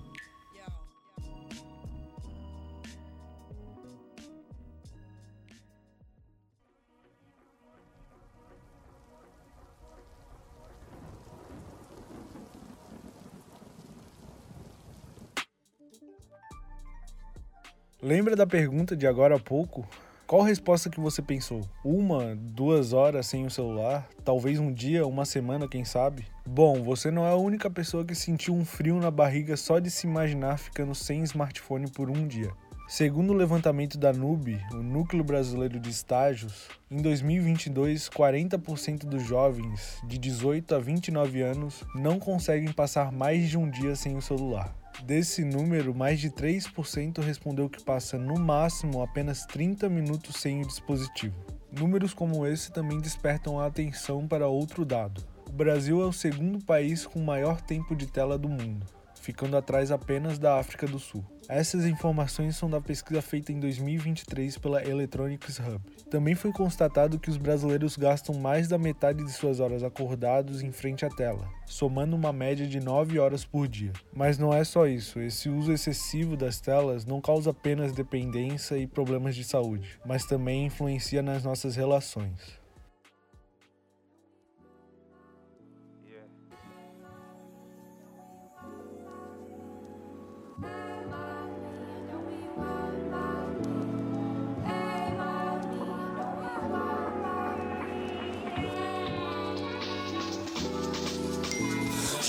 Lembra 18.04 18.34
da 18.34 18.44
pergunta 18.44 18.96
de 18.96 19.06
agora 19.06 19.36
há 19.36 19.38
pouco? 19.38 19.86
Qual 20.26 20.42
resposta 20.42 20.90
que 20.90 20.98
você 20.98 21.22
pensou? 21.22 21.60
Uma, 21.84 22.34
duas 22.34 22.92
horas 22.92 23.28
sem 23.28 23.46
o 23.46 23.50
celular? 23.50 24.08
Talvez 24.24 24.58
um 24.58 24.72
dia, 24.72 25.06
uma 25.06 25.24
semana, 25.24 25.68
quem 25.68 25.84
sabe? 25.84 26.26
Bom, 26.44 26.82
você 26.82 27.12
não 27.12 27.24
é 27.24 27.30
a 27.30 27.36
única 27.36 27.70
pessoa 27.70 28.04
que 28.04 28.16
sentiu 28.16 28.54
um 28.56 28.64
frio 28.64 28.98
na 28.98 29.08
barriga 29.08 29.56
só 29.56 29.78
de 29.78 29.88
se 29.88 30.04
imaginar 30.04 30.58
ficando 30.58 30.96
sem 30.96 31.22
smartphone 31.22 31.88
por 31.92 32.10
um 32.10 32.26
dia. 32.26 32.50
Segundo 32.88 33.30
o 33.30 33.36
levantamento 33.36 33.96
da 33.96 34.12
NUB, 34.12 34.60
o 34.72 34.82
Núcleo 34.82 35.22
Brasileiro 35.22 35.78
de 35.78 35.90
Estágios, 35.90 36.66
em 36.90 37.00
2022, 37.00 38.10
40% 38.10 39.06
dos 39.06 39.22
jovens 39.22 40.02
de 40.08 40.18
18 40.18 40.74
a 40.74 40.80
29 40.80 41.40
anos 41.40 41.84
não 41.94 42.18
conseguem 42.18 42.72
passar 42.72 43.12
mais 43.12 43.48
de 43.48 43.56
um 43.56 43.70
dia 43.70 43.94
sem 43.94 44.16
o 44.16 44.20
celular. 44.20 44.81
Desse 45.04 45.44
número, 45.44 45.94
mais 45.94 46.20
de 46.20 46.30
3% 46.30 47.20
respondeu 47.20 47.68
que 47.68 47.82
passa 47.82 48.16
no 48.18 48.38
máximo 48.38 49.02
apenas 49.02 49.44
30 49.46 49.88
minutos 49.88 50.36
sem 50.36 50.62
o 50.62 50.66
dispositivo. 50.66 51.34
Números 51.70 52.14
como 52.14 52.46
esse 52.46 52.70
também 52.70 53.00
despertam 53.00 53.58
a 53.58 53.66
atenção 53.66 54.28
para 54.28 54.46
outro 54.46 54.84
dado. 54.84 55.22
O 55.48 55.52
Brasil 55.52 56.02
é 56.02 56.06
o 56.06 56.12
segundo 56.12 56.64
país 56.64 57.06
com 57.06 57.20
maior 57.20 57.60
tempo 57.60 57.96
de 57.96 58.06
tela 58.06 58.38
do 58.38 58.48
mundo 58.48 58.86
ficando 59.22 59.56
atrás 59.56 59.92
apenas 59.92 60.36
da 60.36 60.58
África 60.58 60.86
do 60.86 60.98
Sul. 60.98 61.24
Essas 61.48 61.86
informações 61.86 62.56
são 62.56 62.68
da 62.68 62.80
pesquisa 62.80 63.22
feita 63.22 63.52
em 63.52 63.60
2023 63.60 64.58
pela 64.58 64.82
Electronics 64.82 65.60
Hub. 65.60 65.80
Também 66.10 66.34
foi 66.34 66.52
constatado 66.52 67.18
que 67.18 67.30
os 67.30 67.36
brasileiros 67.36 67.96
gastam 67.96 68.34
mais 68.34 68.68
da 68.68 68.78
metade 68.78 69.24
de 69.24 69.32
suas 69.32 69.60
horas 69.60 69.82
acordados 69.82 70.62
em 70.62 70.72
frente 70.72 71.04
à 71.04 71.08
tela, 71.08 71.48
somando 71.66 72.16
uma 72.16 72.32
média 72.32 72.66
de 72.66 72.80
9 72.80 73.18
horas 73.18 73.44
por 73.44 73.68
dia. 73.68 73.92
Mas 74.12 74.38
não 74.38 74.52
é 74.52 74.64
só 74.64 74.86
isso, 74.86 75.20
esse 75.20 75.48
uso 75.48 75.72
excessivo 75.72 76.36
das 76.36 76.60
telas 76.60 77.04
não 77.04 77.20
causa 77.20 77.50
apenas 77.50 77.92
dependência 77.92 78.76
e 78.76 78.86
problemas 78.86 79.36
de 79.36 79.44
saúde, 79.44 80.00
mas 80.04 80.24
também 80.24 80.66
influencia 80.66 81.22
nas 81.22 81.44
nossas 81.44 81.76
relações. 81.76 82.61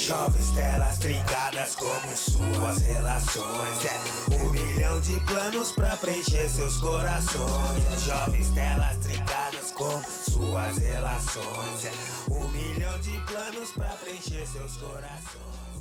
Jovens 0.06 0.52
telas 0.52 0.98
trincadas 0.98 1.76
como 1.76 2.18
suas 2.18 2.82
relações. 2.82 3.86
É 3.86 4.36
um 4.36 4.50
milhão 4.50 5.00
de 5.00 5.18
planos 5.22 5.72
pra 5.72 5.96
preencher 5.96 6.50
seus 6.50 6.76
corações. 6.76 8.04
Jovens 8.06 8.50
telas 8.50 8.98
trincadas 8.98 9.72
como 9.72 10.04
suas 10.04 10.78
relações. 10.78 11.86
É 11.86 11.94
um 12.34 12.50
milhão 12.50 13.00
de 13.00 13.18
planos 13.22 13.72
pra 13.72 13.88
preencher 14.04 14.46
seus 14.46 14.76
corações. 14.76 15.73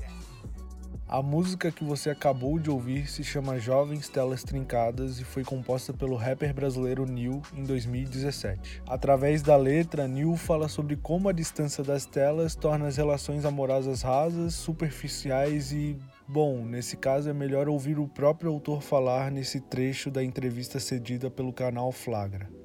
A 1.13 1.21
música 1.21 1.71
que 1.71 1.85
você 1.85 2.09
acabou 2.09 2.59
de 2.59 2.71
ouvir 2.71 3.07
se 3.07 3.23
chama 3.23 3.59
Jovens 3.59 4.09
Telas 4.09 4.43
Trincadas 4.43 5.21
e 5.21 5.25
foi 5.25 5.45
composta 5.45 5.93
pelo 5.93 6.17
rapper 6.17 6.55
brasileiro 6.55 7.05
Neil 7.05 7.43
em 7.55 7.65
2017. 7.65 8.83
Através 8.87 9.43
da 9.43 9.55
letra, 9.55 10.09
Neil 10.09 10.35
fala 10.39 10.71
sobre 10.71 10.97
como 10.97 11.29
a 11.29 11.33
distância 11.33 11.85
das 11.85 12.07
telas 12.07 12.55
torna 12.55 12.87
as 12.87 12.97
relações 12.97 13.45
amorosas 13.45 14.01
rasas, 14.01 14.55
superficiais 14.55 15.71
e 15.71 15.99
Bom, 16.27 16.65
nesse 16.65 16.97
caso 16.97 17.29
é 17.29 17.35
melhor 17.35 17.69
ouvir 17.69 17.99
o 17.99 18.09
próprio 18.09 18.51
autor 18.51 18.81
falar 18.81 19.31
nesse 19.31 19.61
trecho 19.61 20.11
da 20.11 20.25
entrevista 20.25 20.81
cedida 20.81 21.31
pelo 21.31 21.53
canal 21.53 21.93
Flagra 21.93 22.62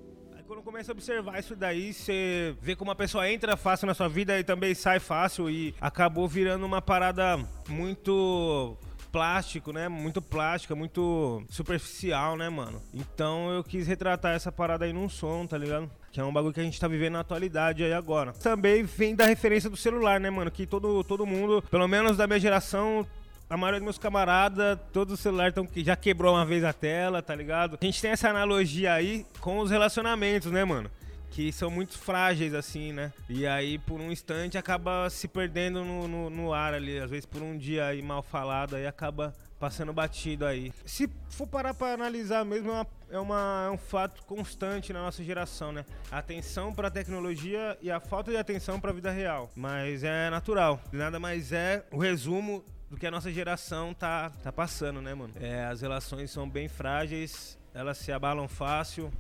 começa 0.78 0.92
a 0.92 0.94
observar 0.94 1.40
isso 1.40 1.56
daí, 1.56 1.92
você 1.92 2.56
vê 2.62 2.76
como 2.76 2.92
a 2.92 2.96
pessoa 2.96 3.28
entra 3.28 3.58
fácil 3.58 3.88
na 3.88 3.96
sua 3.96 4.08
vida 4.08 4.40
e 4.40 4.44
também 4.44 4.76
sai 4.76 5.00
fácil 5.00 5.50
e 5.50 5.74
acabou 5.82 6.28
virando 6.28 6.68
uma 6.68 6.80
parada 6.84 7.40
muito 7.68 8.78
plástico, 9.12 9.72
né? 9.74 9.88
Muito 9.88 10.22
plástica, 10.22 10.76
muito 10.76 11.44
superficial, 11.50 12.38
né, 12.38 12.48
mano? 12.48 12.80
Então 12.94 13.50
eu 13.50 13.64
quis 13.64 13.88
retratar 13.88 14.36
essa 14.36 14.52
parada 14.52 14.86
aí 14.86 14.94
num 14.94 15.10
som, 15.10 15.48
tá 15.48 15.58
ligado? 15.58 15.90
Que 16.12 16.20
é 16.20 16.24
um 16.24 16.32
bagulho 16.32 16.54
que 16.54 16.60
a 16.60 16.64
gente 16.64 16.80
tá 16.80 16.88
vivendo 16.88 17.14
na 17.14 17.22
atualidade 17.22 17.84
aí 17.84 17.94
agora. 17.94 18.34
Também 18.34 18.84
vem 18.84 19.16
da 19.16 19.26
referência 19.26 19.72
do 19.72 19.78
celular, 19.78 20.20
né, 20.20 20.30
mano? 20.30 20.52
Que 20.52 20.68
todo, 20.68 21.04
todo 21.04 21.26
mundo, 21.26 21.64
pelo 21.72 21.88
menos 21.88 22.18
da 22.18 22.28
minha 22.28 22.40
geração, 22.40 23.04
a 23.50 23.56
maioria 23.56 23.80
dos 23.80 23.86
meus 23.86 23.98
camaradas, 23.98 24.78
todos 24.92 25.14
os 25.14 25.20
celulares 25.20 25.54
tão, 25.54 25.68
já 25.76 25.96
quebrou 25.96 26.36
uma 26.36 26.46
vez 26.46 26.64
a 26.64 26.74
tela, 26.74 27.22
tá 27.22 27.34
ligado? 27.34 27.78
A 27.82 27.86
gente 27.86 28.02
tem 28.02 28.12
essa 28.12 28.30
analogia 28.30 28.94
aí 28.94 29.26
com 29.40 29.60
os 29.60 29.72
relacionamentos, 29.72 30.52
né, 30.52 30.66
mano? 30.66 30.92
Que 31.30 31.52
são 31.52 31.70
muito 31.70 31.98
frágeis, 31.98 32.54
assim, 32.54 32.92
né? 32.92 33.14
E 33.30 33.46
aí, 33.46 33.78
por 33.78 34.02
um 34.02 34.12
instante, 34.12 34.58
acaba 34.58 35.10
se 35.10 35.28
perdendo 35.28 35.84
no, 35.84 36.08
no, 36.08 36.30
no 36.30 36.54
ar 36.54 36.74
ali. 36.74 37.00
Às 37.00 37.10
vezes, 37.10 37.26
por 37.26 37.42
um 37.42 37.58
dia 37.58 37.86
aí 37.86 38.02
mal 38.02 38.24
falado, 38.24 38.76
aí 38.76 38.88
acaba 38.88 39.34
passando 39.60 39.94
batido 39.94 40.46
aí. 40.46 40.74
Se 40.86 41.10
for 41.30 41.48
parar 41.48 41.74
para 41.74 41.94
analisar 41.94 42.44
mesmo, 42.44 42.70
é, 42.70 42.74
uma, 42.74 42.88
é, 43.12 43.20
uma, 43.20 43.66
é, 43.68 43.72
um 43.72 43.78
fato 43.78 44.24
constante 44.24 44.92
na 44.94 45.02
nossa 45.02 45.24
geração, 45.24 45.72
né? 45.72 45.86
A 46.12 46.18
atenção 46.18 46.74
para 46.74 46.88
a 46.88 46.92
tecnologia 46.92 47.78
e 47.82 47.92
a 47.92 48.00
falta 48.00 48.32
de 48.32 48.38
atenção 48.38 48.80
para 48.80 48.92
a 48.92 48.94
vida 48.94 49.12
real. 49.12 49.50
Mas 49.56 50.04
é 50.04 50.30
natural. 50.30 50.82
Nada 50.92 51.20
mais 51.20 51.52
é 51.52 51.86
o 51.92 51.98
resumo 51.98 52.64
do 52.90 52.98
que 52.98 53.06
a 53.06 53.12
nossa 53.12 53.32
geração 53.32 53.94
tá, 53.94 54.30
tá 54.42 54.52
passando, 54.52 55.02
né, 55.02 55.14
mano? 55.14 55.34
É, 55.40 55.66
as 55.66 55.82
relações 55.82 56.32
são 56.32 56.50
bem 56.50 56.68
frágeis, 56.68 57.58
elas 57.74 57.98
se 57.98 58.12
abalam 58.12 58.48
fácil, 58.48 59.12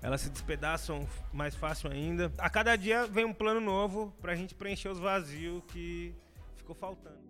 elas 0.00 0.20
se 0.20 0.30
despedaçam 0.30 1.08
mais 1.32 1.54
fácil 1.54 1.90
ainda. 1.90 2.32
A 2.36 2.50
cada 2.50 2.74
dia 2.76 3.06
vem 3.06 3.24
um 3.24 3.32
plano 3.32 3.60
novo 3.60 4.12
pra 4.20 4.34
gente 4.34 4.54
preencher 4.54 4.88
os 4.88 4.98
vazios 4.98 5.62
que 5.68 6.14
ficou 6.56 6.74
faltando. 6.74 7.22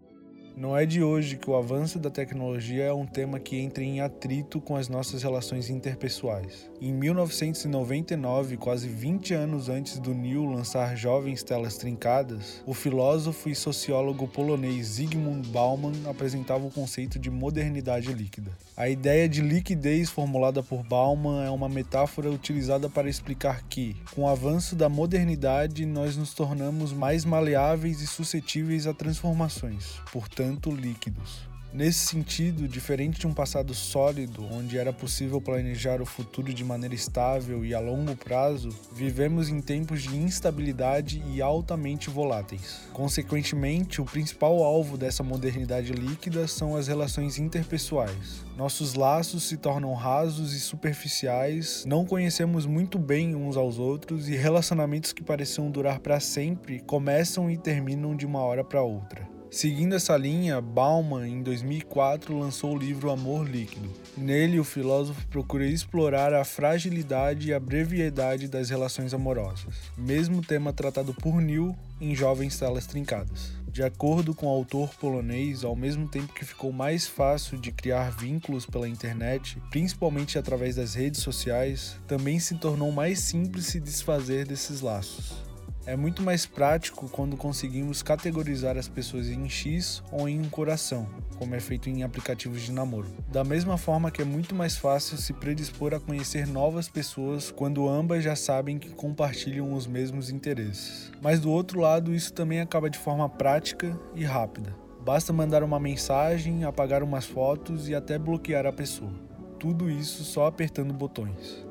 Não 0.54 0.76
é 0.76 0.84
de 0.84 1.02
hoje 1.02 1.36
que 1.38 1.48
o 1.48 1.56
avanço 1.56 1.98
da 1.98 2.10
tecnologia 2.10 2.84
é 2.84 2.92
um 2.92 3.06
tema 3.06 3.40
que 3.40 3.56
entra 3.56 3.82
em 3.82 4.02
atrito 4.02 4.60
com 4.60 4.76
as 4.76 4.86
nossas 4.86 5.22
relações 5.22 5.70
interpessoais. 5.70 6.70
Em 6.78 6.92
1999, 6.92 8.58
quase 8.58 8.86
20 8.86 9.32
anos 9.32 9.70
antes 9.70 9.98
do 9.98 10.12
Neil 10.12 10.44
lançar 10.44 10.94
Jovens 10.94 11.42
Telas 11.42 11.78
Trincadas, 11.78 12.62
o 12.66 12.74
filósofo 12.74 13.48
e 13.48 13.54
sociólogo 13.54 14.28
polonês 14.28 14.86
Zygmunt 14.86 15.46
Bauman 15.46 15.94
apresentava 16.06 16.66
o 16.66 16.70
conceito 16.70 17.18
de 17.18 17.30
modernidade 17.30 18.12
líquida. 18.12 18.50
A 18.76 18.88
ideia 18.88 19.28
de 19.28 19.40
liquidez 19.40 20.10
formulada 20.10 20.62
por 20.62 20.82
Bauman 20.82 21.44
é 21.44 21.50
uma 21.50 21.68
metáfora 21.68 22.30
utilizada 22.30 22.90
para 22.90 23.08
explicar 23.08 23.62
que, 23.68 23.96
com 24.14 24.22
o 24.22 24.28
avanço 24.28 24.76
da 24.76 24.88
modernidade, 24.88 25.86
nós 25.86 26.16
nos 26.16 26.34
tornamos 26.34 26.92
mais 26.92 27.24
maleáveis 27.24 28.02
e 28.02 28.06
suscetíveis 28.06 28.86
a 28.86 28.92
transformações. 28.92 30.00
Portanto, 30.12 30.41
portanto 30.42 30.72
líquidos. 30.72 31.52
Nesse 31.72 32.00
sentido, 32.00 32.68
diferente 32.68 33.20
de 33.20 33.26
um 33.26 33.32
passado 33.32 33.72
sólido, 33.72 34.44
onde 34.52 34.76
era 34.76 34.92
possível 34.92 35.40
planejar 35.40 36.02
o 36.02 36.04
futuro 36.04 36.52
de 36.52 36.62
maneira 36.62 36.94
estável 36.94 37.64
e 37.64 37.72
a 37.72 37.80
longo 37.80 38.14
prazo, 38.14 38.68
vivemos 38.92 39.48
em 39.48 39.58
tempos 39.58 40.02
de 40.02 40.14
instabilidade 40.14 41.22
e 41.32 41.40
altamente 41.40 42.10
voláteis. 42.10 42.80
Consequentemente, 42.92 44.02
o 44.02 44.04
principal 44.04 44.62
alvo 44.62 44.98
dessa 44.98 45.22
modernidade 45.22 45.92
líquida 45.92 46.46
são 46.46 46.76
as 46.76 46.88
relações 46.88 47.38
interpessoais. 47.38 48.44
Nossos 48.54 48.92
laços 48.92 49.44
se 49.44 49.56
tornam 49.56 49.94
rasos 49.94 50.52
e 50.52 50.60
superficiais, 50.60 51.86
não 51.86 52.04
conhecemos 52.04 52.66
muito 52.66 52.98
bem 52.98 53.34
uns 53.34 53.56
aos 53.56 53.78
outros 53.78 54.28
e 54.28 54.36
relacionamentos 54.36 55.14
que 55.14 55.24
pareciam 55.24 55.70
durar 55.70 56.00
para 56.00 56.20
sempre 56.20 56.80
começam 56.80 57.50
e 57.50 57.56
terminam 57.56 58.14
de 58.14 58.26
uma 58.26 58.40
hora 58.40 58.62
para 58.62 58.82
outra. 58.82 59.31
Seguindo 59.52 59.94
essa 59.94 60.16
linha, 60.16 60.62
Bauman, 60.62 61.28
em 61.28 61.42
2004, 61.42 62.38
lançou 62.38 62.74
o 62.74 62.78
livro 62.78 63.10
Amor 63.10 63.46
Líquido. 63.46 63.86
Nele, 64.16 64.58
o 64.58 64.64
filósofo 64.64 65.26
procura 65.26 65.66
explorar 65.66 66.32
a 66.32 66.42
fragilidade 66.42 67.50
e 67.50 67.52
a 67.52 67.60
brevidade 67.60 68.48
das 68.48 68.70
relações 68.70 69.12
amorosas, 69.12 69.74
mesmo 69.94 70.40
tema 70.40 70.72
tratado 70.72 71.12
por 71.12 71.38
Neil 71.42 71.76
em 72.00 72.14
Jovens 72.14 72.58
Telas 72.58 72.86
Trincadas. 72.86 73.52
De 73.68 73.82
acordo 73.82 74.34
com 74.34 74.46
o 74.46 74.50
autor 74.50 74.88
polonês, 74.94 75.64
ao 75.64 75.76
mesmo 75.76 76.08
tempo 76.08 76.32
que 76.32 76.46
ficou 76.46 76.72
mais 76.72 77.06
fácil 77.06 77.58
de 77.58 77.70
criar 77.70 78.10
vínculos 78.10 78.64
pela 78.64 78.88
internet, 78.88 79.60
principalmente 79.70 80.38
através 80.38 80.76
das 80.76 80.94
redes 80.94 81.20
sociais, 81.20 81.98
também 82.06 82.38
se 82.38 82.54
tornou 82.54 82.90
mais 82.90 83.18
simples 83.20 83.66
se 83.66 83.78
desfazer 83.78 84.46
desses 84.46 84.80
laços. 84.80 85.51
É 85.84 85.96
muito 85.96 86.22
mais 86.22 86.46
prático 86.46 87.08
quando 87.08 87.36
conseguimos 87.36 88.04
categorizar 88.04 88.78
as 88.78 88.86
pessoas 88.86 89.28
em 89.28 89.48
X 89.48 90.00
ou 90.12 90.28
em 90.28 90.40
um 90.40 90.48
coração, 90.48 91.08
como 91.36 91.56
é 91.56 91.60
feito 91.60 91.88
em 91.88 92.04
aplicativos 92.04 92.62
de 92.62 92.70
namoro. 92.70 93.08
Da 93.32 93.42
mesma 93.42 93.76
forma 93.76 94.08
que 94.08 94.22
é 94.22 94.24
muito 94.24 94.54
mais 94.54 94.76
fácil 94.76 95.16
se 95.16 95.32
predispor 95.32 95.92
a 95.92 95.98
conhecer 95.98 96.46
novas 96.46 96.88
pessoas 96.88 97.50
quando 97.50 97.88
ambas 97.88 98.22
já 98.22 98.36
sabem 98.36 98.78
que 98.78 98.90
compartilham 98.90 99.72
os 99.74 99.88
mesmos 99.88 100.30
interesses. 100.30 101.10
Mas 101.20 101.40
do 101.40 101.50
outro 101.50 101.80
lado, 101.80 102.14
isso 102.14 102.32
também 102.32 102.60
acaba 102.60 102.88
de 102.88 102.98
forma 102.98 103.28
prática 103.28 103.98
e 104.14 104.22
rápida. 104.22 104.76
Basta 105.04 105.32
mandar 105.32 105.64
uma 105.64 105.80
mensagem, 105.80 106.62
apagar 106.62 107.02
umas 107.02 107.26
fotos 107.26 107.88
e 107.88 107.94
até 107.94 108.16
bloquear 108.20 108.66
a 108.66 108.72
pessoa. 108.72 109.12
Tudo 109.58 109.90
isso 109.90 110.22
só 110.22 110.46
apertando 110.46 110.94
botões. 110.94 111.66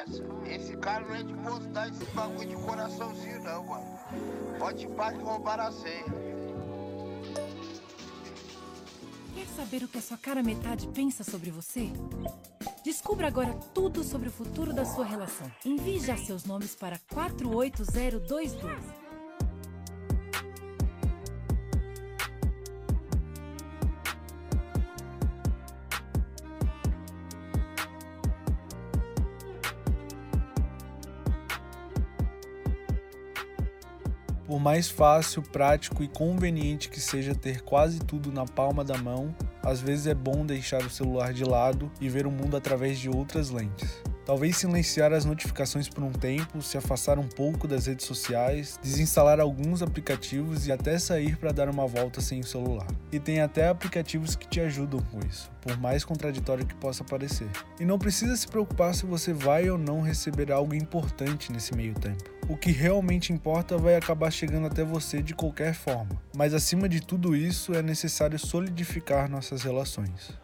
Parça, 0.00 0.24
esse 0.46 0.76
cara 0.78 1.04
não 1.04 1.14
é 1.14 1.22
de 1.22 1.34
postar 1.34 1.88
esse 1.88 2.04
bagulho 2.14 2.48
de 2.48 2.56
coraçãozinho 2.56 3.42
não, 3.42 3.66
mano. 3.66 3.98
Pode 4.58 4.84
ir 4.84 4.88
para 4.90 5.16
roubar 5.18 5.60
a 5.60 5.70
senha. 5.70 6.04
Quer 9.34 9.46
saber 9.48 9.82
o 9.82 9.88
que 9.88 9.98
a 9.98 10.00
sua 10.00 10.16
cara 10.16 10.42
metade 10.42 10.88
pensa 10.88 11.22
sobre 11.22 11.50
você? 11.50 11.90
Descubra 12.82 13.26
agora 13.26 13.52
tudo 13.74 14.02
sobre 14.02 14.28
o 14.28 14.32
futuro 14.32 14.72
da 14.72 14.86
sua 14.86 15.04
relação. 15.04 15.50
Envie 15.66 15.98
já 15.98 16.16
seus 16.16 16.44
nomes 16.44 16.74
para 16.74 16.98
48022. 17.12 18.99
Por 34.50 34.58
mais 34.58 34.90
fácil, 34.90 35.42
prático 35.42 36.02
e 36.02 36.08
conveniente 36.08 36.88
que 36.88 36.98
seja 36.98 37.36
ter 37.36 37.60
quase 37.60 38.00
tudo 38.00 38.32
na 38.32 38.44
palma 38.44 38.82
da 38.82 38.98
mão, 38.98 39.32
às 39.62 39.80
vezes 39.80 40.08
é 40.08 40.14
bom 40.14 40.44
deixar 40.44 40.82
o 40.82 40.90
celular 40.90 41.32
de 41.32 41.44
lado 41.44 41.88
e 42.00 42.08
ver 42.08 42.26
o 42.26 42.32
mundo 42.32 42.56
através 42.56 42.98
de 42.98 43.08
outras 43.08 43.50
lentes. 43.50 44.02
Talvez 44.30 44.58
silenciar 44.58 45.12
as 45.12 45.24
notificações 45.24 45.88
por 45.88 46.04
um 46.04 46.12
tempo, 46.12 46.62
se 46.62 46.78
afastar 46.78 47.18
um 47.18 47.26
pouco 47.26 47.66
das 47.66 47.86
redes 47.86 48.06
sociais, 48.06 48.78
desinstalar 48.80 49.40
alguns 49.40 49.82
aplicativos 49.82 50.68
e 50.68 50.72
até 50.72 51.00
sair 51.00 51.36
para 51.36 51.50
dar 51.50 51.68
uma 51.68 51.84
volta 51.84 52.20
sem 52.20 52.38
o 52.38 52.44
celular. 52.44 52.86
E 53.10 53.18
tem 53.18 53.40
até 53.40 53.66
aplicativos 53.66 54.36
que 54.36 54.46
te 54.46 54.60
ajudam 54.60 55.00
com 55.10 55.18
isso, 55.26 55.50
por 55.60 55.76
mais 55.78 56.04
contraditório 56.04 56.64
que 56.64 56.76
possa 56.76 57.02
parecer. 57.02 57.48
E 57.80 57.84
não 57.84 57.98
precisa 57.98 58.36
se 58.36 58.46
preocupar 58.46 58.94
se 58.94 59.04
você 59.04 59.32
vai 59.32 59.68
ou 59.68 59.76
não 59.76 60.00
receber 60.00 60.52
algo 60.52 60.76
importante 60.76 61.50
nesse 61.50 61.74
meio 61.74 61.94
tempo. 61.94 62.22
O 62.48 62.56
que 62.56 62.70
realmente 62.70 63.32
importa 63.32 63.76
vai 63.78 63.96
acabar 63.96 64.30
chegando 64.30 64.68
até 64.68 64.84
você 64.84 65.20
de 65.20 65.34
qualquer 65.34 65.74
forma. 65.74 66.22
Mas 66.36 66.54
acima 66.54 66.88
de 66.88 67.00
tudo 67.00 67.34
isso, 67.34 67.74
é 67.74 67.82
necessário 67.82 68.38
solidificar 68.38 69.28
nossas 69.28 69.64
relações. 69.64 70.38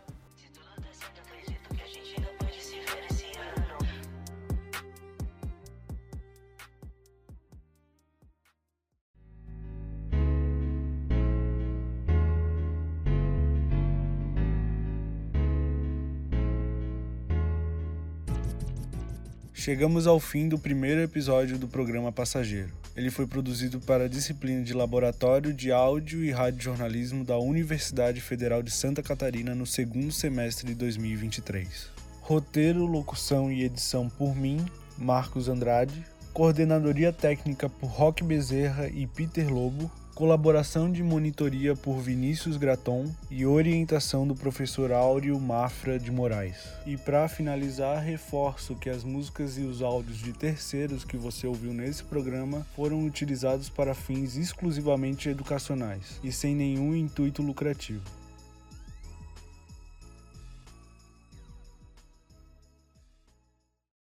Chegamos 19.67 20.07
ao 20.07 20.21
fim 20.21 20.49
do 20.49 20.57
primeiro 20.57 21.01
episódio 21.01 21.59
do 21.59 21.67
programa 21.67 22.13
Passageiro. 22.13 22.73
Ele 22.97 23.11
foi 23.11 23.27
produzido 23.27 23.81
para 23.81 24.05
a 24.05 24.09
disciplina 24.09 24.63
de 24.63 24.73
Laboratório 24.73 25.53
de 25.53 25.73
Áudio 25.73 26.25
e 26.25 26.31
Radiojornalismo 26.31 27.25
da 27.25 27.37
Universidade 27.37 28.21
Federal 28.21 28.63
de 28.63 28.71
Santa 28.71 29.03
Catarina 29.03 29.57
no 29.57 29.67
segundo 29.67 30.13
semestre 30.13 30.69
de 30.69 30.75
2023. 30.77 31.91
Roteiro, 32.21 32.87
locução 32.87 33.51
e 33.51 33.65
edição 33.65 34.09
por 34.09 34.37
mim, 34.37 34.65
Marcos 34.97 35.49
Andrade. 35.49 36.07
Coordenadoria 36.33 37.13
técnica 37.13 37.69
por 37.69 37.89
Roque 37.89 38.23
Bezerra 38.23 38.87
e 38.87 39.05
Peter 39.05 39.53
Lobo 39.53 39.91
colaboração 40.17 40.91
de 40.91 41.03
monitoria 41.03 41.77
por 41.77 41.99
Vinícius 41.99 42.57
Graton 42.57 43.05
e 43.31 43.45
orientação 43.45 44.27
do 44.27 44.35
professor 44.35 44.91
Áureo 44.91 45.39
Mafra 45.39 45.99
de 45.99 46.11
Moraes. 46.11 46.57
E 46.87 46.97
para 46.97 47.29
finalizar, 47.29 48.03
reforço 48.03 48.75
que 48.77 48.89
as 48.89 49.05
músicas 49.05 49.59
e 49.59 49.61
os 49.61 49.83
áudios 49.83 50.17
de 50.17 50.33
terceiros 50.33 51.05
que 51.05 51.19
você 51.19 51.47
ouviu 51.47 51.75
nesse 51.75 52.03
programa 52.03 52.67
foram 52.75 53.05
utilizados 53.05 53.69
para 53.69 53.95
fins 53.95 54.39
exclusivamente 54.39 55.29
educacionais 55.29 56.19
e 56.25 56.33
sem 56.33 56.55
nenhum 56.55 56.97
intuito 56.97 57.43
lucrativo. 57.43 58.01